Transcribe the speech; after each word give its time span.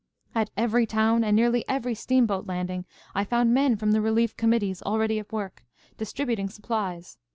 "At 0.33 0.49
every 0.57 0.87
town, 0.87 1.23
and 1.23 1.35
nearly 1.35 1.63
every 1.67 1.93
steamboat 1.93 2.47
landing, 2.47 2.85
I 3.13 3.23
found 3.23 3.53
men 3.53 3.75
from 3.75 3.91
the 3.91 4.01
relief 4.01 4.35
committees 4.35 4.81
already 4.81 5.19
at 5.19 5.31
work, 5.31 5.63
distributing 5.99 6.49
supplies. 6.49 7.19